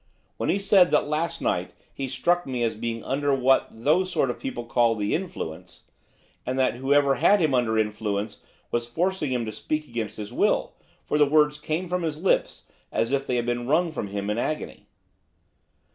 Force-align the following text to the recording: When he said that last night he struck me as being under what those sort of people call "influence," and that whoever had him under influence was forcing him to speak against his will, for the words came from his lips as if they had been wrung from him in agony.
When 0.37 0.49
he 0.49 0.57
said 0.57 0.89
that 0.89 1.05
last 1.07 1.43
night 1.43 1.73
he 1.93 2.07
struck 2.07 2.47
me 2.47 2.63
as 2.63 2.73
being 2.73 3.03
under 3.03 3.35
what 3.35 3.67
those 3.69 4.11
sort 4.11 4.31
of 4.31 4.39
people 4.39 4.65
call 4.65 4.99
"influence," 4.99 5.83
and 6.43 6.57
that 6.57 6.77
whoever 6.77 7.13
had 7.13 7.39
him 7.39 7.53
under 7.53 7.77
influence 7.77 8.39
was 8.71 8.89
forcing 8.91 9.31
him 9.31 9.45
to 9.45 9.51
speak 9.51 9.87
against 9.87 10.17
his 10.17 10.33
will, 10.33 10.73
for 11.05 11.19
the 11.19 11.27
words 11.27 11.59
came 11.59 11.87
from 11.87 12.01
his 12.01 12.23
lips 12.23 12.63
as 12.91 13.11
if 13.11 13.27
they 13.27 13.35
had 13.35 13.45
been 13.45 13.67
wrung 13.67 13.91
from 13.91 14.07
him 14.07 14.31
in 14.31 14.39
agony. 14.39 14.87